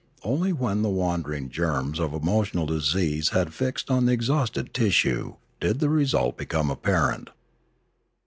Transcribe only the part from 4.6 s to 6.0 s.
tissue did the